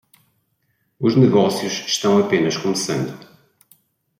Os 0.99 1.15
negócios 1.15 1.73
estão 1.87 2.17
apenas 2.17 2.57
começando 2.57 3.13